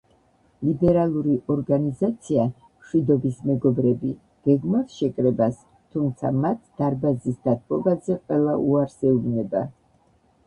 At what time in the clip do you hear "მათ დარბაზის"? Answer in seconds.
6.45-7.37